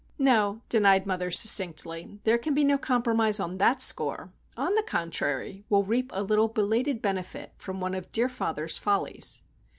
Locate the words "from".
7.59-7.79